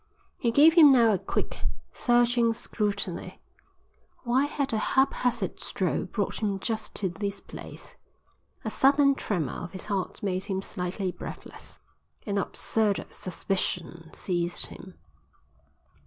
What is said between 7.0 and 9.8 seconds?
this place? A sudden tremor of